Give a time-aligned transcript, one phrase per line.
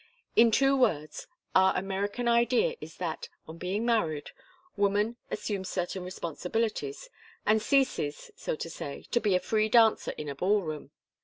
[0.35, 4.31] In two words, our American idea is that, on being married,
[4.75, 7.07] woman assumes certain responsibilities,
[7.45, 10.89] and ceases, so to say, to be a free dancer in a ball room.